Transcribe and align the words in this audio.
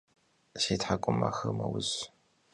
Si 0.61 0.73
thk'umexer 0.81 1.51
meuz. 1.57 1.91